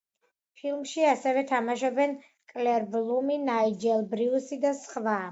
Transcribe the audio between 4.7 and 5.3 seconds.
სხვა.